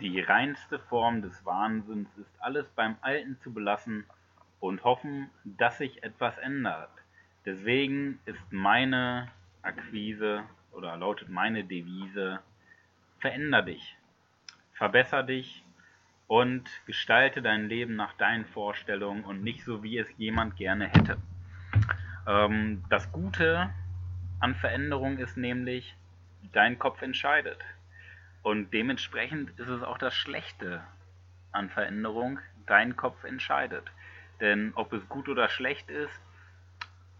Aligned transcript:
Die 0.00 0.20
reinste 0.20 0.78
Form 0.78 1.22
des 1.22 1.44
Wahnsinns 1.46 2.08
ist 2.18 2.30
alles 2.40 2.68
beim 2.74 2.96
Alten 3.00 3.38
zu 3.40 3.52
belassen 3.52 4.04
und 4.60 4.84
hoffen, 4.84 5.30
dass 5.44 5.78
sich 5.78 6.02
etwas 6.02 6.36
ändert. 6.38 6.90
Deswegen 7.46 8.18
ist 8.26 8.52
meine 8.52 9.28
Akquise 9.62 10.42
oder 10.72 10.96
lautet 10.96 11.30
meine 11.30 11.64
Devise, 11.64 12.40
veränder 13.20 13.62
dich, 13.62 13.96
verbesser 14.74 15.22
dich 15.22 15.64
und 16.26 16.68
gestalte 16.86 17.40
dein 17.40 17.68
Leben 17.68 17.96
nach 17.96 18.12
deinen 18.14 18.44
Vorstellungen 18.44 19.24
und 19.24 19.42
nicht 19.42 19.64
so, 19.64 19.82
wie 19.82 19.96
es 19.96 20.08
jemand 20.18 20.56
gerne 20.56 20.88
hätte. 20.88 21.16
Ähm, 22.26 22.84
das 22.90 23.10
Gute 23.12 23.70
an 24.40 24.54
Veränderung 24.54 25.18
ist 25.18 25.36
nämlich, 25.38 25.96
dein 26.52 26.78
Kopf 26.78 27.00
entscheidet. 27.00 27.64
Und 28.46 28.72
dementsprechend 28.72 29.58
ist 29.58 29.66
es 29.66 29.82
auch 29.82 29.98
das 29.98 30.14
Schlechte 30.14 30.80
an 31.50 31.68
Veränderung, 31.68 32.38
dein 32.66 32.94
Kopf 32.94 33.24
entscheidet. 33.24 33.90
Denn 34.40 34.70
ob 34.76 34.92
es 34.92 35.08
gut 35.08 35.28
oder 35.28 35.48
schlecht 35.48 35.90
ist, 35.90 36.20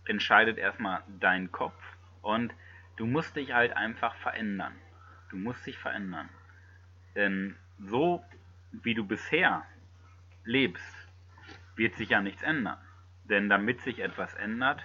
entscheidet 0.04 0.56
erstmal 0.56 1.02
dein 1.18 1.50
Kopf. 1.50 1.74
Und 2.22 2.54
du 2.94 3.06
musst 3.06 3.34
dich 3.34 3.52
halt 3.52 3.76
einfach 3.76 4.14
verändern. 4.14 4.72
Du 5.30 5.36
musst 5.36 5.66
dich 5.66 5.76
verändern. 5.76 6.28
Denn 7.16 7.56
so 7.80 8.24
wie 8.70 8.94
du 8.94 9.04
bisher 9.04 9.64
lebst, 10.44 10.94
wird 11.74 11.96
sich 11.96 12.10
ja 12.10 12.20
nichts 12.20 12.42
ändern. 12.44 12.78
Denn 13.24 13.48
damit 13.48 13.80
sich 13.80 13.98
etwas 13.98 14.32
ändert, 14.34 14.80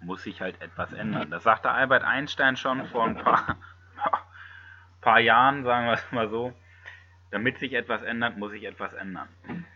muss 0.00 0.22
sich 0.22 0.40
halt 0.40 0.58
etwas 0.62 0.94
ändern. 0.94 1.30
Das 1.30 1.42
sagte 1.42 1.70
Albert 1.70 2.04
Einstein 2.04 2.56
schon 2.56 2.86
vor 2.86 3.04
ein 3.04 3.18
paar, 3.18 3.58
paar 5.02 5.20
Jahren, 5.20 5.64
sagen 5.64 5.86
wir 5.86 5.92
es 5.92 6.12
mal 6.12 6.30
so. 6.30 6.54
Damit 7.30 7.58
sich 7.58 7.74
etwas 7.74 8.02
ändert, 8.02 8.36
muss 8.38 8.52
sich 8.52 8.64
etwas 8.64 8.94
ändern. 8.94 9.28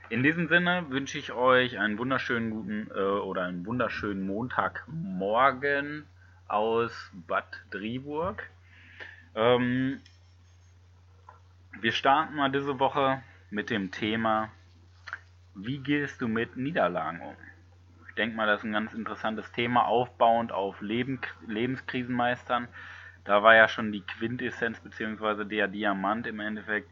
In 0.09 0.23
diesem 0.23 0.49
Sinne 0.49 0.87
wünsche 0.89 1.19
ich 1.19 1.33
euch 1.33 1.79
einen 1.79 1.99
wunderschönen 1.99 2.51
guten 2.51 2.91
äh, 2.95 3.01
oder 3.01 3.45
einen 3.45 3.67
wunderschönen 3.67 4.27
Montagmorgen 4.27 6.07
aus 6.49 7.11
Bad 7.27 7.65
Driburg. 7.71 8.49
Ähm, 9.35 10.01
wir 11.81 11.93
starten 11.93 12.37
mal 12.37 12.51
diese 12.51 12.79
Woche 12.79 13.23
mit 13.51 13.71
dem 13.71 13.91
Thema, 13.91 14.51
wie 15.55 15.79
gehst 15.79 16.21
du 16.21 16.29
mit 16.29 16.57
Niederlagen 16.57 17.21
um? 17.21 17.37
Ich 18.09 18.15
denke 18.15 18.37
mal, 18.37 18.47
das 18.47 18.61
ist 18.61 18.65
ein 18.65 18.73
ganz 18.73 18.95
interessantes 18.95 19.51
Thema, 19.53 19.87
aufbauend 19.87 20.53
auf 20.53 20.81
Leben, 20.81 21.21
Lebenskrisenmeistern. 21.47 22.69
Da 23.27 23.43
war 23.43 23.57
ja 23.57 23.69
schon 23.69 23.91
die 23.91 24.03
Quintessenz 24.03 24.79
bzw. 24.81 25.45
der 25.45 25.67
Diamant 25.69 26.27
im 26.27 26.41
Endeffekt, 26.41 26.89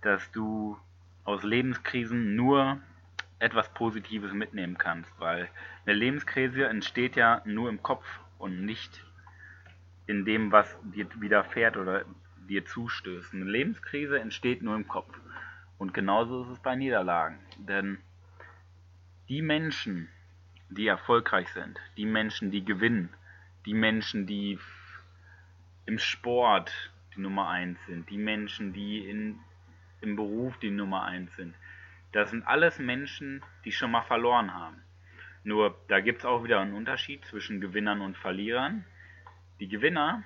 dass 0.00 0.30
du 0.32 0.78
aus 1.24 1.42
Lebenskrisen 1.42 2.34
nur 2.34 2.80
etwas 3.38 3.72
Positives 3.74 4.32
mitnehmen 4.32 4.78
kannst, 4.78 5.12
weil 5.18 5.48
eine 5.84 5.94
Lebenskrise 5.94 6.66
entsteht 6.66 7.16
ja 7.16 7.42
nur 7.44 7.68
im 7.68 7.82
Kopf 7.82 8.06
und 8.38 8.64
nicht 8.64 9.04
in 10.06 10.24
dem, 10.24 10.52
was 10.52 10.74
dir 10.82 11.06
widerfährt 11.20 11.76
oder 11.76 12.04
dir 12.48 12.64
zustößt. 12.64 13.34
Eine 13.34 13.44
Lebenskrise 13.44 14.18
entsteht 14.18 14.62
nur 14.62 14.76
im 14.76 14.88
Kopf. 14.88 15.18
Und 15.78 15.92
genauso 15.92 16.44
ist 16.44 16.50
es 16.50 16.58
bei 16.60 16.76
Niederlagen. 16.76 17.38
Denn 17.58 17.98
die 19.28 19.42
Menschen, 19.42 20.08
die 20.68 20.86
erfolgreich 20.86 21.48
sind, 21.52 21.78
die 21.96 22.06
Menschen, 22.06 22.50
die 22.50 22.64
gewinnen, 22.64 23.10
die 23.66 23.74
Menschen, 23.74 24.26
die 24.26 24.58
im 25.86 25.98
Sport 25.98 26.92
die 27.14 27.20
Nummer 27.20 27.48
eins 27.48 27.78
sind, 27.86 28.10
die 28.10 28.18
Menschen, 28.18 28.72
die 28.72 29.08
in, 29.08 29.38
im 30.00 30.16
Beruf 30.16 30.56
die 30.58 30.70
Nummer 30.70 31.04
eins 31.04 31.34
sind, 31.36 31.54
das 32.12 32.30
sind 32.30 32.46
alles 32.46 32.78
Menschen, 32.78 33.42
die 33.64 33.72
schon 33.72 33.90
mal 33.90 34.02
verloren 34.02 34.54
haben. 34.54 34.82
Nur 35.42 35.78
da 35.88 36.00
gibt 36.00 36.20
es 36.20 36.24
auch 36.24 36.44
wieder 36.44 36.60
einen 36.60 36.74
Unterschied 36.74 37.24
zwischen 37.26 37.60
Gewinnern 37.60 38.00
und 38.00 38.16
Verlierern. 38.16 38.84
Die 39.60 39.68
Gewinner 39.68 40.24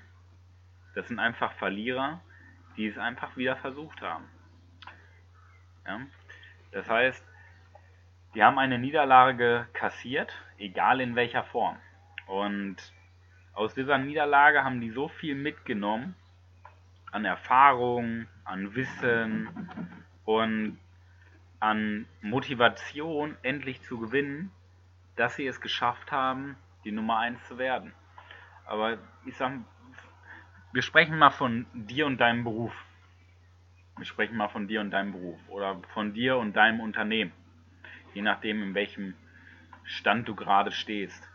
das 0.99 1.07
sind 1.07 1.21
einfach 1.21 1.53
Verlierer, 1.53 2.21
die 2.77 2.89
es 2.89 2.99
einfach 2.99 3.37
wieder 3.37 3.55
versucht 3.55 4.03
haben. 4.03 4.25
Ja? 5.87 6.01
Das 6.73 6.89
heißt, 6.89 7.25
die 8.35 8.43
haben 8.43 8.59
eine 8.59 8.81
Niederlage 8.81 9.69
kassiert, 9.75 10.33
egal 10.59 11.01
in 11.01 11.15
welcher 11.15 11.45
Form. 11.45 11.77
Und 12.27 12.77
aus 13.59 13.75
dieser 13.75 13.99
Niederlage 13.99 14.63
haben 14.63 14.81
die 14.81 14.91
so 14.91 15.09
viel 15.09 15.35
mitgenommen 15.35 16.15
an 17.11 17.25
Erfahrung, 17.25 18.29
an 18.45 18.77
Wissen 18.77 19.49
und 20.25 20.79
an 21.59 22.07
Motivation, 22.23 23.37
endlich 23.43 23.83
zu 23.83 23.99
gewinnen, 23.99 24.53
dass 25.17 25.35
sie 25.35 25.47
es 25.47 25.61
geschafft 25.61 26.13
haben, 26.13 26.57
die 26.85 26.93
Nummer 26.93 27.19
1 27.19 27.49
zu 27.49 27.59
werden. 27.59 27.93
Aber 28.65 28.99
ich 29.27 29.37
sag, 29.37 29.55
wir 30.73 30.83
sprechen 30.83 31.19
mal 31.19 31.31
von 31.31 31.67
dir 31.75 32.07
und 32.07 32.19
deinem 32.19 32.45
Beruf. 32.45 32.73
Wir 33.97 34.07
sprechen 34.07 34.37
mal 34.37 34.49
von 34.49 34.69
dir 34.69 34.81
und 34.81 34.93
deinem 34.93 35.11
Beruf 35.11 35.41
oder 35.49 35.81
von 35.95 36.15
dir 36.15 36.37
und 36.37 36.55
deinem 36.55 36.79
Unternehmen. 36.79 37.33
Je 38.15 38.23
nachdem, 38.23 38.63
in 38.63 38.75
welchem 38.75 39.15
Stand 39.83 40.29
du 40.29 40.37
gerade 40.37 40.71
stehst. 40.71 41.29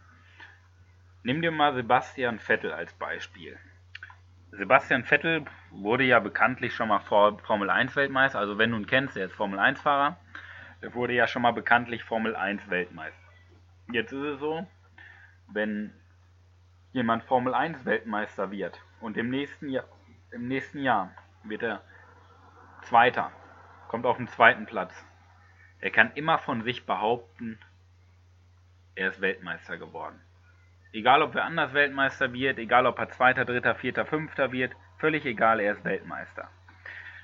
Nimm 1.26 1.42
dir 1.42 1.52
mal 1.52 1.74
Sebastian 1.74 2.38
Vettel 2.38 2.74
als 2.74 2.92
Beispiel. 2.94 3.58
Sebastian 4.52 5.06
Vettel 5.06 5.46
wurde 5.72 6.04
ja 6.04 6.20
bekanntlich 6.20 6.76
schon 6.76 6.90
mal 6.90 7.00
Formel 7.00 7.70
1 7.70 7.96
Weltmeister. 7.96 8.40
Also 8.40 8.58
wenn 8.58 8.72
du 8.72 8.78
ihn 8.78 8.88
kennst, 8.88 9.16
er 9.16 9.28
ist 9.28 9.34
Formel 9.34 9.58
1 9.58 9.80
Fahrer. 9.80 10.18
Er 10.82 10.94
wurde 10.94 11.14
ja 11.14 11.26
schon 11.26 11.42
mal 11.42 11.54
bekanntlich 11.54 12.04
Formel 12.04 12.36
1 12.36 12.70
Weltmeister. 12.70 13.24
Jetzt 13.90 14.12
ist 14.12 14.22
es 14.22 14.40
so, 14.42 14.68
wenn 15.48 15.94
jemand 16.92 17.24
Formel 17.24 17.54
1 17.54 17.86
Weltmeister 17.86 18.52
wird 18.52 18.82
und 19.00 19.16
im 19.16 19.30
nächsten 19.30 19.70
Jahr, 19.70 19.86
im 20.32 20.50
nächsten 20.50 20.80
Jahr 20.80 21.16
wird 21.44 21.64
er 21.64 21.84
Zweiter, 22.82 23.32
kommt 23.88 24.06
auf 24.06 24.18
den 24.18 24.28
zweiten 24.28 24.66
Platz. 24.66 24.94
Er 25.80 25.90
kann 25.90 26.12
immer 26.16 26.38
von 26.38 26.64
sich 26.64 26.86
behaupten, 26.86 27.58
er 28.96 29.08
ist 29.08 29.22
Weltmeister 29.22 29.78
geworden. 29.78 30.20
Egal 30.94 31.24
ob 31.24 31.34
wer 31.34 31.46
anders 31.46 31.74
Weltmeister 31.74 32.32
wird, 32.34 32.60
egal 32.60 32.86
ob 32.86 33.00
er 33.00 33.10
Zweiter, 33.10 33.46
Dritter, 33.46 33.74
Vierter, 33.74 34.06
Fünfter 34.06 34.52
wird, 34.52 34.76
völlig 35.00 35.26
egal, 35.26 35.60
er 35.60 35.74
ist 35.74 35.84
Weltmeister. 35.84 36.50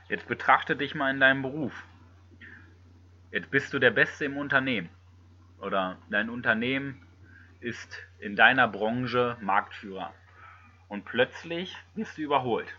Jetzt 0.07 0.28
betrachte 0.28 0.75
dich 0.75 0.96
mal 0.96 1.12
in 1.12 1.19
deinem 1.19 1.44
Beruf. 1.44 1.84
Jetzt 3.31 3.52
bist 3.52 3.72
du 3.72 3.78
der 3.78 3.91
Beste 3.91 4.25
im 4.25 4.38
Unternehmen. 4.38 4.90
Oder 5.59 6.00
dein 6.09 6.31
Unternehmen 6.31 7.06
ist 7.59 7.96
in 8.18 8.35
deiner 8.35 8.68
Branche 8.68 9.38
Marktführer. 9.40 10.16
Und 10.88 11.06
plötzlich 11.06 11.78
wirst 11.94 12.18
du 12.18 12.24
überholt. 12.24 12.75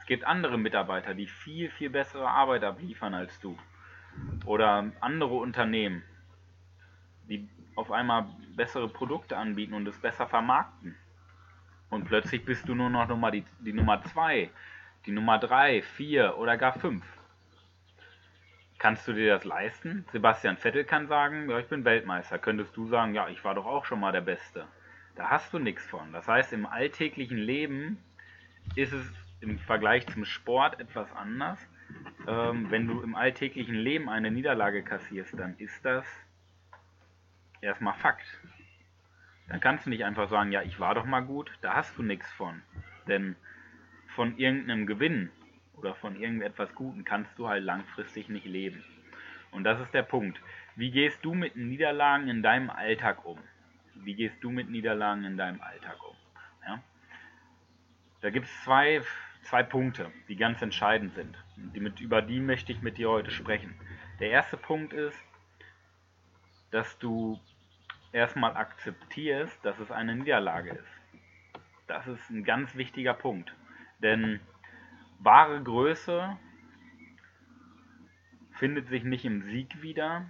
Es 0.00 0.06
gibt 0.06 0.24
andere 0.24 0.58
Mitarbeiter, 0.58 1.14
die 1.14 1.28
viel, 1.28 1.70
viel 1.70 1.90
bessere 1.90 2.28
Arbeit 2.28 2.64
abliefern 2.64 3.14
als 3.14 3.38
du. 3.38 3.56
Oder 4.44 4.90
andere 4.98 5.34
Unternehmen, 5.34 6.02
die 7.28 7.48
auf 7.76 7.90
einmal 7.90 8.26
bessere 8.56 8.88
Produkte 8.88 9.36
anbieten 9.36 9.74
und 9.74 9.86
es 9.86 9.98
besser 9.98 10.26
vermarkten. 10.26 10.96
Und 11.88 12.04
plötzlich 12.04 12.44
bist 12.44 12.68
du 12.68 12.74
nur 12.74 12.90
noch 12.90 13.08
Nummer 13.08 13.30
die, 13.30 13.44
die 13.60 13.72
Nummer 13.72 14.02
2, 14.02 14.50
die 15.06 15.12
Nummer 15.12 15.38
3, 15.38 15.82
4 15.82 16.36
oder 16.38 16.56
gar 16.56 16.72
5. 16.72 17.04
Kannst 18.78 19.06
du 19.06 19.12
dir 19.12 19.34
das 19.34 19.44
leisten? 19.44 20.06
Sebastian 20.12 20.56
Vettel 20.56 20.84
kann 20.84 21.06
sagen, 21.06 21.50
ja, 21.50 21.58
ich 21.58 21.66
bin 21.66 21.84
Weltmeister. 21.84 22.38
Könntest 22.38 22.76
du 22.76 22.86
sagen, 22.86 23.14
ja, 23.14 23.28
ich 23.28 23.44
war 23.44 23.54
doch 23.54 23.66
auch 23.66 23.84
schon 23.84 24.00
mal 24.00 24.12
der 24.12 24.22
Beste. 24.22 24.66
Da 25.16 25.28
hast 25.28 25.52
du 25.52 25.58
nichts 25.58 25.84
von. 25.86 26.12
Das 26.12 26.26
heißt, 26.26 26.52
im 26.52 26.64
alltäglichen 26.64 27.36
Leben 27.36 27.98
ist 28.76 28.92
es 28.92 29.12
im 29.40 29.58
Vergleich 29.58 30.06
zum 30.06 30.24
Sport 30.24 30.80
etwas 30.80 31.12
anders. 31.12 31.58
Ähm, 32.26 32.70
wenn 32.70 32.86
du 32.86 33.02
im 33.02 33.14
alltäglichen 33.14 33.74
Leben 33.74 34.08
eine 34.08 34.30
Niederlage 34.30 34.82
kassierst, 34.82 35.38
dann 35.38 35.56
ist 35.58 35.84
das 35.84 36.06
erstmal 37.60 37.94
Fakt. 37.94 38.26
Dann 39.48 39.60
kannst 39.60 39.86
du 39.86 39.90
nicht 39.90 40.04
einfach 40.04 40.28
sagen, 40.28 40.52
ja, 40.52 40.62
ich 40.62 40.78
war 40.78 40.94
doch 40.94 41.04
mal 41.04 41.20
gut, 41.20 41.50
da 41.60 41.74
hast 41.74 41.98
du 41.98 42.02
nichts 42.02 42.30
von. 42.32 42.62
Denn 43.08 43.36
von 44.14 44.38
irgendeinem 44.38 44.86
Gewinn 44.86 45.30
oder 45.74 45.94
von 45.94 46.14
irgendetwas 46.20 46.74
Guten 46.74 47.04
kannst 47.04 47.38
du 47.38 47.48
halt 47.48 47.64
langfristig 47.64 48.28
nicht 48.28 48.46
leben. 48.46 48.84
Und 49.50 49.64
das 49.64 49.80
ist 49.80 49.92
der 49.92 50.02
Punkt. 50.02 50.40
Wie 50.76 50.90
gehst 50.90 51.24
du 51.24 51.34
mit 51.34 51.56
Niederlagen 51.56 52.28
in 52.28 52.42
deinem 52.42 52.70
Alltag 52.70 53.24
um? 53.24 53.38
Wie 53.94 54.14
gehst 54.14 54.36
du 54.42 54.50
mit 54.50 54.70
Niederlagen 54.70 55.24
in 55.24 55.36
deinem 55.36 55.60
Alltag 55.60 55.96
um? 56.08 56.16
Ja? 56.66 56.82
Da 58.20 58.30
gibt 58.30 58.46
es 58.46 58.62
zwei, 58.62 59.02
zwei 59.42 59.62
Punkte, 59.62 60.12
die 60.28 60.36
ganz 60.36 60.62
entscheidend 60.62 61.14
sind. 61.14 61.36
Die 61.56 61.80
mit, 61.80 62.00
über 62.00 62.22
die 62.22 62.40
möchte 62.40 62.72
ich 62.72 62.82
mit 62.82 62.98
dir 62.98 63.10
heute 63.10 63.30
sprechen. 63.30 63.74
Der 64.20 64.30
erste 64.30 64.56
Punkt 64.56 64.92
ist, 64.92 65.18
dass 66.70 66.98
du 66.98 67.38
erstmal 68.12 68.56
akzeptierst, 68.56 69.58
dass 69.64 69.78
es 69.78 69.90
eine 69.90 70.14
Niederlage 70.14 70.70
ist. 70.70 71.00
Das 71.86 72.06
ist 72.06 72.30
ein 72.30 72.44
ganz 72.44 72.74
wichtiger 72.76 73.14
Punkt. 73.14 73.52
Denn 74.00 74.40
wahre 75.18 75.62
Größe 75.62 76.36
findet 78.52 78.88
sich 78.88 79.04
nicht 79.04 79.24
im 79.24 79.42
Sieg 79.42 79.82
wieder, 79.82 80.26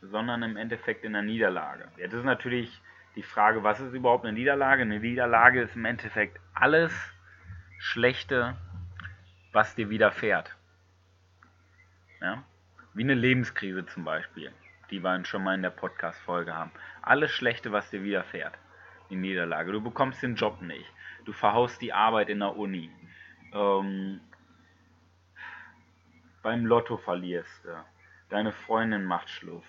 sondern 0.00 0.42
im 0.42 0.56
Endeffekt 0.56 1.04
in 1.04 1.12
der 1.12 1.22
Niederlage. 1.22 1.88
Jetzt 1.96 2.14
ist 2.14 2.24
natürlich 2.24 2.82
die 3.16 3.22
Frage, 3.22 3.62
was 3.62 3.80
ist 3.80 3.94
überhaupt 3.94 4.24
eine 4.24 4.32
Niederlage? 4.32 4.82
Eine 4.82 5.00
Niederlage 5.00 5.62
ist 5.62 5.76
im 5.76 5.84
Endeffekt 5.84 6.40
alles 6.54 6.92
Schlechte, 7.78 8.56
was 9.52 9.74
dir 9.74 9.90
widerfährt. 9.90 10.56
Ja? 12.20 12.42
Wie 12.94 13.02
eine 13.02 13.14
Lebenskrise 13.14 13.86
zum 13.86 14.04
Beispiel, 14.04 14.52
die 14.94 15.02
wir 15.02 15.24
schon 15.24 15.42
mal 15.42 15.56
in 15.56 15.62
der 15.62 15.70
Podcast-Folge 15.70 16.54
haben. 16.54 16.70
Alles 17.02 17.32
Schlechte, 17.32 17.72
was 17.72 17.90
dir 17.90 18.04
widerfährt. 18.04 18.56
Die 19.10 19.16
Niederlage. 19.16 19.72
Du 19.72 19.80
bekommst 19.80 20.22
den 20.22 20.36
Job 20.36 20.62
nicht. 20.62 20.88
Du 21.24 21.32
verhaust 21.32 21.82
die 21.82 21.92
Arbeit 21.92 22.28
in 22.28 22.38
der 22.38 22.56
Uni. 22.56 22.90
Ähm, 23.52 24.20
beim 26.42 26.64
Lotto 26.64 26.96
verlierst 26.96 27.64
du. 27.64 27.84
Deine 28.28 28.52
Freundin 28.52 29.04
macht 29.04 29.28
Schluss. 29.28 29.64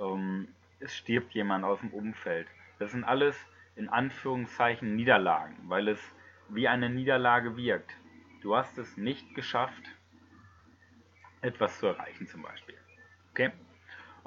Ähm, 0.00 0.48
es 0.80 0.96
stirbt 0.96 1.34
jemand 1.34 1.64
aus 1.64 1.78
dem 1.78 1.90
Umfeld. 1.90 2.48
Das 2.80 2.90
sind 2.90 3.04
alles 3.04 3.36
in 3.76 3.88
Anführungszeichen 3.88 4.96
Niederlagen, 4.96 5.56
weil 5.68 5.86
es 5.86 6.00
wie 6.48 6.66
eine 6.66 6.90
Niederlage 6.90 7.56
wirkt. 7.56 7.92
Du 8.40 8.56
hast 8.56 8.76
es 8.76 8.96
nicht 8.96 9.36
geschafft, 9.36 9.84
etwas 11.42 11.78
zu 11.78 11.86
erreichen 11.86 12.26
zum 12.26 12.42
Beispiel. 12.42 12.76
Okay? 13.30 13.52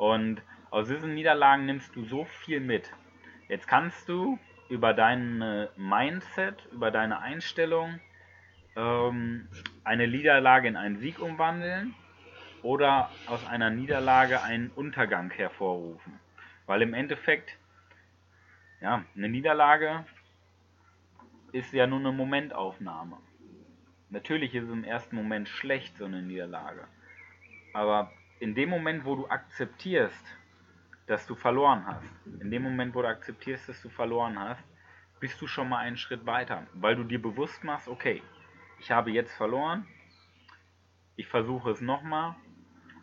Und 0.01 0.42
aus 0.71 0.88
diesen 0.88 1.13
Niederlagen 1.13 1.68
nimmst 1.68 1.95
du 1.95 2.03
so 2.06 2.25
viel 2.25 2.59
mit. 2.59 2.92
Jetzt 3.48 3.68
kannst 3.68 4.09
du 4.09 4.39
über 4.68 4.95
dein 4.95 5.68
Mindset, 5.77 6.68
über 6.71 6.89
deine 6.89 7.19
Einstellung 7.19 8.00
ähm, 8.75 9.48
eine 9.83 10.07
Niederlage 10.07 10.68
in 10.68 10.75
einen 10.75 10.98
Sieg 10.98 11.19
umwandeln 11.19 11.94
oder 12.63 13.12
aus 13.27 13.45
einer 13.45 13.69
Niederlage 13.69 14.42
einen 14.42 14.71
Untergang 14.71 15.30
hervorrufen. 15.30 16.19
Weil 16.65 16.81
im 16.81 16.95
Endeffekt, 16.95 17.56
ja, 18.81 19.06
eine 19.15 19.30
Niederlage 19.30 20.03
ist 21.51 21.74
ja 21.74 21.86
nur 21.86 22.00
eine 22.00 22.12
Momentaufnahme. 22.12 23.18
Natürlich 24.09 24.56
ist 24.56 24.63
es 24.63 24.71
im 24.71 24.83
ersten 24.83 25.15
Moment 25.15 25.48
schlecht, 25.48 25.95
so 26.00 26.06
eine 26.06 26.24
Niederlage. 26.24 26.88
Aber 27.74 28.12
in 28.41 28.55
dem 28.55 28.69
Moment, 28.69 29.05
wo 29.05 29.15
du 29.15 29.27
akzeptierst, 29.27 30.25
dass 31.05 31.27
du 31.27 31.35
verloren 31.35 31.85
hast, 31.85 32.11
in 32.25 32.49
dem 32.49 32.63
Moment, 32.63 32.95
wo 32.95 33.03
du 33.03 33.07
akzeptierst, 33.07 33.69
dass 33.69 33.79
du 33.83 33.89
verloren 33.89 34.39
hast, 34.39 34.63
bist 35.19 35.39
du 35.39 35.45
schon 35.45 35.69
mal 35.69 35.77
einen 35.77 35.95
Schritt 35.95 36.25
weiter, 36.25 36.65
weil 36.73 36.95
du 36.95 37.03
dir 37.03 37.21
bewusst 37.21 37.63
machst, 37.63 37.88
okay, 37.88 38.23
ich 38.79 38.89
habe 38.89 39.11
jetzt 39.11 39.31
verloren, 39.33 39.85
ich 41.15 41.27
versuche 41.27 41.69
es 41.69 41.81
nochmal, 41.81 42.35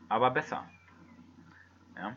aber 0.08 0.32
besser. 0.32 0.68
Ja? 1.96 2.16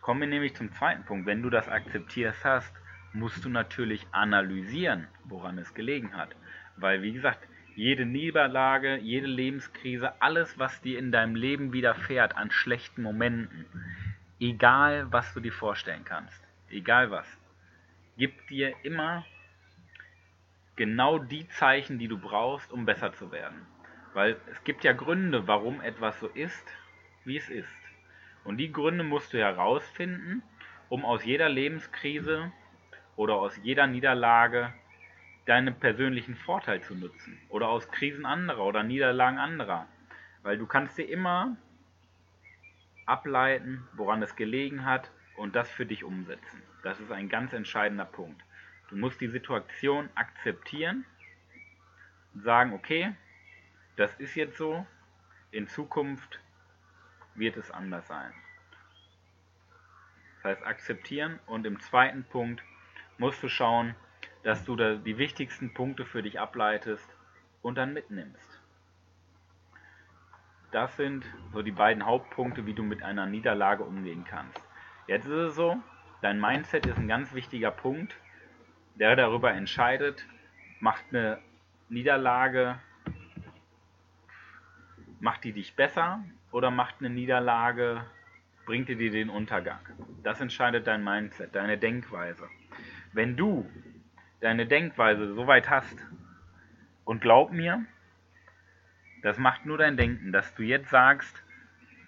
Kommen 0.00 0.22
wir 0.22 0.28
nämlich 0.28 0.56
zum 0.56 0.72
zweiten 0.72 1.04
Punkt. 1.04 1.26
Wenn 1.26 1.42
du 1.42 1.50
das 1.50 1.68
akzeptierst 1.68 2.46
hast, 2.46 2.72
musst 3.12 3.44
du 3.44 3.50
natürlich 3.50 4.06
analysieren, 4.10 5.06
woran 5.24 5.58
es 5.58 5.74
gelegen 5.74 6.16
hat. 6.16 6.34
Weil, 6.76 7.02
wie 7.02 7.12
gesagt, 7.12 7.46
jede 7.74 8.04
Niederlage, 8.06 8.96
jede 8.96 9.26
Lebenskrise, 9.26 10.20
alles, 10.20 10.58
was 10.58 10.80
dir 10.82 10.98
in 10.98 11.12
deinem 11.12 11.34
Leben 11.34 11.72
widerfährt 11.72 12.36
an 12.36 12.50
schlechten 12.50 13.02
Momenten, 13.02 13.66
egal 14.40 15.06
was 15.10 15.32
du 15.34 15.40
dir 15.40 15.52
vorstellen 15.52 16.04
kannst, 16.04 16.42
egal 16.70 17.10
was, 17.10 17.26
gibt 18.16 18.50
dir 18.50 18.74
immer 18.82 19.24
genau 20.76 21.18
die 21.18 21.48
Zeichen, 21.48 21.98
die 21.98 22.08
du 22.08 22.18
brauchst, 22.18 22.72
um 22.72 22.84
besser 22.84 23.12
zu 23.12 23.32
werden. 23.32 23.66
Weil 24.14 24.36
es 24.50 24.62
gibt 24.64 24.84
ja 24.84 24.92
Gründe, 24.92 25.46
warum 25.46 25.80
etwas 25.80 26.18
so 26.20 26.28
ist, 26.28 26.66
wie 27.24 27.36
es 27.36 27.48
ist. 27.48 27.68
Und 28.44 28.58
die 28.58 28.72
Gründe 28.72 29.04
musst 29.04 29.32
du 29.32 29.38
herausfinden, 29.38 30.42
um 30.88 31.04
aus 31.04 31.24
jeder 31.24 31.48
Lebenskrise 31.48 32.52
oder 33.16 33.34
aus 33.36 33.58
jeder 33.62 33.86
Niederlage 33.86 34.72
deinen 35.46 35.74
persönlichen 35.74 36.36
Vorteil 36.36 36.82
zu 36.82 36.94
nutzen 36.94 37.40
oder 37.48 37.68
aus 37.68 37.90
Krisen 37.90 38.24
anderer 38.24 38.64
oder 38.64 38.82
Niederlagen 38.82 39.38
anderer. 39.38 39.86
Weil 40.42 40.58
du 40.58 40.66
kannst 40.66 40.98
dir 40.98 41.08
immer 41.08 41.56
ableiten, 43.06 43.86
woran 43.94 44.22
es 44.22 44.36
gelegen 44.36 44.84
hat 44.84 45.10
und 45.36 45.56
das 45.56 45.70
für 45.70 45.86
dich 45.86 46.04
umsetzen. 46.04 46.62
Das 46.82 47.00
ist 47.00 47.12
ein 47.12 47.28
ganz 47.28 47.52
entscheidender 47.52 48.04
Punkt. 48.04 48.42
Du 48.88 48.96
musst 48.96 49.20
die 49.20 49.28
Situation 49.28 50.08
akzeptieren 50.14 51.04
und 52.34 52.42
sagen, 52.42 52.72
okay, 52.72 53.14
das 53.96 54.14
ist 54.14 54.34
jetzt 54.34 54.56
so, 54.56 54.86
in 55.50 55.68
Zukunft 55.68 56.40
wird 57.34 57.56
es 57.56 57.70
anders 57.70 58.06
sein. 58.06 58.32
Das 60.36 60.44
heißt 60.44 60.66
akzeptieren 60.66 61.38
und 61.46 61.66
im 61.66 61.80
zweiten 61.80 62.24
Punkt 62.24 62.62
musst 63.18 63.42
du 63.42 63.48
schauen, 63.48 63.94
dass 64.42 64.64
du 64.64 64.76
da 64.76 64.94
die 64.94 65.18
wichtigsten 65.18 65.72
Punkte 65.72 66.04
für 66.04 66.22
dich 66.22 66.40
ableitest 66.40 67.16
und 67.62 67.76
dann 67.76 67.92
mitnimmst. 67.92 68.60
Das 70.72 70.96
sind 70.96 71.26
so 71.52 71.62
die 71.62 71.70
beiden 71.70 72.06
Hauptpunkte, 72.06 72.66
wie 72.66 72.74
du 72.74 72.82
mit 72.82 73.02
einer 73.02 73.26
Niederlage 73.26 73.84
umgehen 73.84 74.24
kannst. 74.24 74.60
Jetzt 75.06 75.26
ist 75.26 75.32
es 75.32 75.54
so, 75.54 75.76
dein 76.22 76.40
Mindset 76.40 76.86
ist 76.86 76.96
ein 76.96 77.08
ganz 77.08 77.34
wichtiger 77.34 77.70
Punkt, 77.70 78.16
der 78.94 79.14
darüber 79.16 79.52
entscheidet, 79.52 80.26
macht 80.80 81.04
eine 81.10 81.38
Niederlage, 81.88 82.78
macht 85.20 85.44
die 85.44 85.52
dich 85.52 85.76
besser 85.76 86.24
oder 86.50 86.70
macht 86.70 86.96
eine 87.00 87.10
Niederlage, 87.10 88.04
bringt 88.64 88.88
dir 88.88 88.96
den 88.96 89.28
Untergang. 89.28 89.80
Das 90.22 90.40
entscheidet 90.40 90.86
dein 90.86 91.04
Mindset, 91.04 91.54
deine 91.54 91.76
Denkweise. 91.76 92.48
Wenn 93.12 93.36
du 93.36 93.68
deine 94.42 94.66
Denkweise 94.66 95.34
so 95.34 95.46
weit 95.46 95.70
hast. 95.70 95.96
Und 97.04 97.20
glaub 97.20 97.52
mir, 97.52 97.84
das 99.22 99.38
macht 99.38 99.64
nur 99.64 99.78
dein 99.78 99.96
Denken, 99.96 100.32
dass 100.32 100.54
du 100.54 100.62
jetzt 100.62 100.90
sagst, 100.90 101.42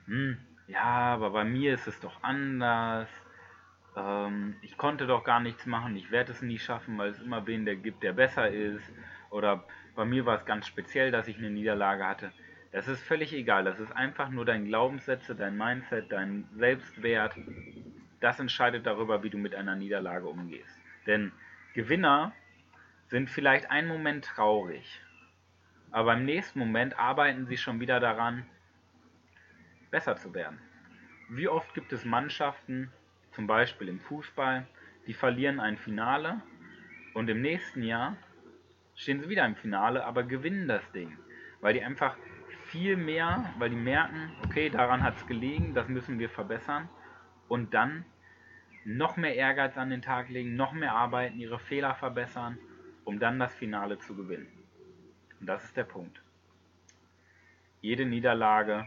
hm, 0.07 0.37
ja, 0.67 0.83
aber 0.83 1.31
bei 1.31 1.45
mir 1.45 1.75
ist 1.75 1.87
es 1.87 1.99
doch 2.01 2.23
anders. 2.23 3.09
Ähm, 3.97 4.57
ich 4.63 4.77
konnte 4.77 5.07
doch 5.07 5.25
gar 5.25 5.41
nichts 5.41 5.67
machen, 5.67 5.97
ich 5.97 6.11
werde 6.11 6.33
es 6.33 6.43
nie 6.43 6.59
schaffen, 6.59 6.99
weil 6.99 7.11
es 7.11 7.21
immer 7.21 7.47
wen 7.47 7.65
der 7.65 7.77
gibt, 7.77 8.03
der 8.03 8.13
besser 8.13 8.51
ist. 8.51 8.85
Oder 9.31 9.65
bei 9.95 10.05
mir 10.05 10.27
war 10.27 10.39
es 10.39 10.45
ganz 10.45 10.67
speziell, 10.67 11.11
dass 11.11 11.29
ich 11.29 11.39
eine 11.39 11.51
Niederlage 11.51 12.07
hatte. 12.07 12.33
Das 12.73 12.89
ist 12.89 13.03
völlig 13.03 13.33
egal. 13.33 13.65
Das 13.65 13.79
ist 13.79 13.93
einfach 13.93 14.31
nur 14.31 14.45
dein 14.45 14.65
Glaubenssätze, 14.65 15.37
dein 15.37 15.57
Mindset, 15.57 16.11
dein 16.11 16.49
Selbstwert. 16.57 17.37
Das 18.21 18.41
entscheidet 18.41 18.87
darüber, 18.87 19.23
wie 19.23 19.31
du 19.31 19.39
mit 19.39 19.55
einer 19.55 19.77
Niederlage 19.77 20.27
umgehst. 20.27 20.77
Denn 21.07 21.31
Gewinner 21.75 22.33
sind 23.09 23.29
vielleicht 23.29 23.69
einen 23.69 23.89
Moment 23.89 24.25
traurig, 24.25 25.01
aber 25.91 26.15
im 26.15 26.25
nächsten 26.25 26.61
Moment 26.61 26.97
arbeiten 26.97 27.47
sie 27.47 27.57
schon 27.57 27.81
wieder 27.81 27.99
daran, 27.99 28.47
besser 29.91 30.15
zu 30.15 30.33
werden. 30.35 30.61
Wie 31.29 31.49
oft 31.49 31.75
gibt 31.75 31.93
es 31.93 32.05
Mannschaften, 32.05 32.93
zum 33.33 33.49
Beispiel 33.49 33.89
im 33.89 33.99
Fußball, 33.99 34.69
die 35.09 35.15
verlieren 35.15 35.59
ein 35.59 35.77
Finale 35.77 36.41
und 37.13 37.29
im 37.29 37.43
nächsten 37.43 37.83
Jahr 37.83 38.17
stehen 38.95 39.21
sie 39.21 39.29
wieder 39.29 39.45
im 39.45 39.57
Finale, 39.57 40.05
aber 40.05 40.23
gewinnen 40.23 40.69
das 40.69 40.89
Ding, 40.93 41.19
weil 41.61 41.75
die 41.75 41.83
einfach 41.83 42.17
viel 42.67 42.97
mehr, 42.97 43.53
weil 43.59 43.71
die 43.71 43.77
merken, 43.77 44.31
okay, 44.45 44.71
daran 44.71 45.03
hat 45.03 45.17
es 45.17 45.27
gelegen, 45.27 45.75
das 45.75 45.89
müssen 45.89 46.21
wir 46.21 46.31
verbessern 46.31 46.89
und 47.49 47.75
dann 47.75 48.05
noch 48.85 49.17
mehr 49.17 49.35
Ehrgeiz 49.35 49.77
an 49.77 49.91
den 49.91 50.03
Tag 50.03 50.29
legen, 50.29 50.57
noch 50.57 50.73
mehr 50.73 50.93
arbeiten, 50.93 51.39
ihre 51.39 51.59
Fehler 51.59 51.95
verbessern, 51.95 52.59
um 53.05 53.19
dann 53.19 53.39
das 53.39 53.55
Finale 53.55 53.99
zu 53.99 54.15
gewinnen. 54.15 54.49
Und 55.41 55.47
das 55.47 55.65
ist 55.65 55.77
der 55.77 55.85
Punkt. 55.85 56.21
Jede 57.81 58.07
Niederlage 58.07 58.87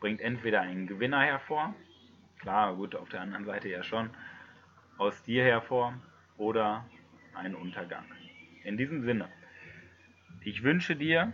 bringt 0.00 0.20
entweder 0.20 0.60
einen 0.62 0.86
Gewinner 0.86 1.20
hervor, 1.22 1.74
klar, 2.40 2.74
gut, 2.74 2.96
auf 2.96 3.08
der 3.08 3.20
anderen 3.20 3.44
Seite 3.44 3.68
ja 3.68 3.82
schon, 3.82 4.10
aus 4.98 5.22
dir 5.22 5.44
hervor, 5.44 5.94
oder 6.36 6.84
einen 7.34 7.54
Untergang. 7.54 8.04
In 8.64 8.76
diesem 8.76 9.02
Sinne, 9.02 9.28
ich 10.40 10.62
wünsche 10.62 10.96
dir 10.96 11.32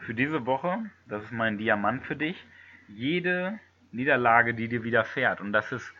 für 0.00 0.14
diese 0.14 0.46
Woche, 0.46 0.90
das 1.06 1.24
ist 1.24 1.32
mein 1.32 1.58
Diamant 1.58 2.04
für 2.04 2.16
dich, 2.16 2.46
jede 2.88 3.58
Niederlage, 3.92 4.54
die 4.54 4.68
dir 4.68 4.84
widerfährt, 4.84 5.40
und 5.40 5.52
das 5.52 5.72
ist 5.72 5.94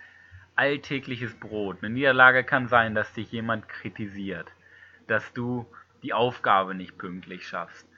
alltägliches 0.57 1.35
Brot. 1.35 1.79
Eine 1.83 1.95
Niederlage 1.95 2.45
kann 2.45 2.69
sein, 2.69 2.95
dass 2.95 3.13
dich 3.13 3.31
jemand 3.33 3.69
kritisiert, 3.69 4.51
dass 5.07 5.33
du 5.33 5.67
die 6.03 6.13
Aufgabe 6.13 6.75
nicht 6.75 6.99
pünktlich 6.99 7.47
schaffst, 7.47 7.89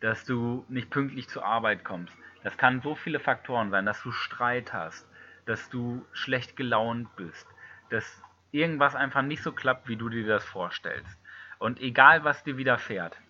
dass 0.00 0.24
du 0.24 0.64
nicht 0.68 0.90
pünktlich 0.90 1.28
zur 1.28 1.44
Arbeit 1.44 1.84
kommst. 1.84 2.16
Das 2.42 2.56
kann 2.56 2.80
so 2.80 2.94
viele 2.94 3.20
Faktoren 3.20 3.70
sein, 3.70 3.86
dass 3.86 4.02
du 4.02 4.12
Streit 4.12 4.72
hast, 4.72 5.06
dass 5.46 5.68
du 5.68 6.04
schlecht 6.12 6.56
gelaunt 6.56 7.14
bist, 7.16 7.46
dass 7.90 8.22
irgendwas 8.50 8.94
einfach 8.94 9.22
nicht 9.22 9.42
so 9.42 9.52
klappt, 9.52 9.88
wie 9.88 9.96
du 9.96 10.08
dir 10.08 10.26
das 10.26 10.44
vorstellst. 10.44 11.18
Und 11.58 11.80
egal, 11.80 12.24
was 12.24 12.42
dir 12.42 12.56
widerfährt, 12.56 13.20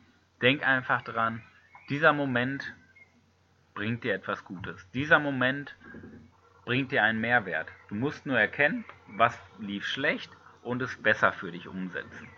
denk 0.41 0.67
einfach 0.67 1.03
dran, 1.03 1.43
dieser 1.89 2.13
Moment 2.13 2.73
bringt 3.75 4.05
dir 4.05 4.15
etwas 4.15 4.45
Gutes. 4.45 4.89
Dieser 4.93 5.19
Moment 5.19 5.77
bringt 6.65 6.93
dir 6.93 7.03
einen 7.03 7.21
Mehrwert. 7.21 7.69
Du 7.89 7.95
musst 7.95 8.27
nur 8.27 8.39
erkennen, 8.39 8.85
was 9.07 9.39
lief 9.59 9.87
schlecht 9.87 10.31
und 10.63 10.83
es 10.83 10.97
besser 11.03 11.33
für 11.33 11.51
dich 11.53 11.69
umsetzen. 11.69 12.29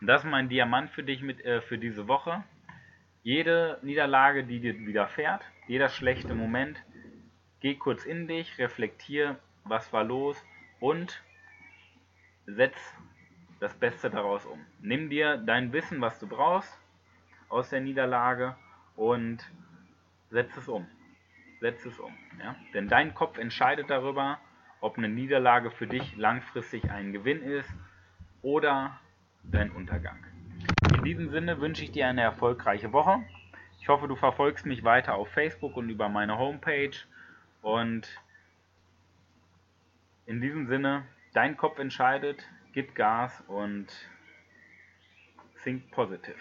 Und 0.00 0.06
das 0.06 0.24
ist 0.24 0.30
mein 0.30 0.48
Diamant 0.48 0.90
für 0.90 1.02
dich 1.02 1.22
mit, 1.22 1.44
äh, 1.44 1.60
für 1.60 1.78
diese 1.78 2.08
Woche. 2.08 2.44
Jede 3.22 3.78
Niederlage, 3.82 4.44
die 4.44 4.60
dir 4.60 4.78
widerfährt, 4.78 5.42
jeder 5.66 5.88
schlechte 5.88 6.34
Moment, 6.34 6.80
geh 7.60 7.74
kurz 7.74 8.04
in 8.04 8.28
dich, 8.28 8.58
reflektier, 8.58 9.36
was 9.64 9.92
war 9.92 10.04
los 10.04 10.42
und 10.78 11.22
setz 12.46 12.76
das 13.58 13.74
Beste 13.74 14.10
daraus 14.10 14.44
um. 14.46 14.64
Nimm 14.80 15.10
dir 15.10 15.38
dein 15.38 15.72
Wissen, 15.72 16.00
was 16.00 16.18
du 16.18 16.28
brauchst, 16.28 16.78
aus 17.48 17.70
der 17.70 17.80
Niederlage 17.80 18.54
und 18.94 19.44
setz 20.30 20.56
es 20.56 20.68
um. 20.68 20.86
Setz 21.66 21.84
es 21.84 21.98
um. 21.98 22.12
Ja? 22.38 22.54
Denn 22.74 22.86
dein 22.86 23.12
Kopf 23.12 23.38
entscheidet 23.38 23.90
darüber, 23.90 24.38
ob 24.80 24.98
eine 24.98 25.08
Niederlage 25.08 25.72
für 25.72 25.88
dich 25.88 26.16
langfristig 26.16 26.92
ein 26.92 27.12
Gewinn 27.12 27.42
ist 27.42 27.68
oder 28.40 29.00
dein 29.42 29.72
Untergang. 29.72 30.24
In 30.94 31.02
diesem 31.02 31.30
Sinne 31.30 31.60
wünsche 31.60 31.82
ich 31.82 31.90
dir 31.90 32.06
eine 32.06 32.22
erfolgreiche 32.22 32.92
Woche. 32.92 33.18
Ich 33.80 33.88
hoffe, 33.88 34.06
du 34.06 34.14
verfolgst 34.14 34.64
mich 34.64 34.84
weiter 34.84 35.14
auf 35.14 35.28
Facebook 35.30 35.76
und 35.76 35.90
über 35.90 36.08
meine 36.08 36.38
Homepage. 36.38 36.96
Und 37.62 38.08
in 40.26 40.40
diesem 40.40 40.68
Sinne, 40.68 41.04
dein 41.34 41.56
Kopf 41.56 41.80
entscheidet, 41.80 42.48
gib 42.74 42.94
Gas 42.94 43.42
und 43.48 43.88
think 45.64 45.90
positive. 45.90 46.38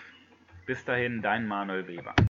Bis 0.68 0.86
dahin, 0.86 1.24
dein 1.24 1.48
Manuel 1.48 1.88
Weber. 1.88 2.16